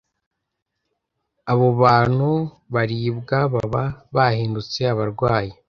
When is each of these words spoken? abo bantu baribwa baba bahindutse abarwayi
abo 1.51 1.67
bantu 1.81 2.29
baribwa 2.73 3.37
baba 3.53 3.83
bahindutse 4.15 4.79
abarwayi 4.93 5.53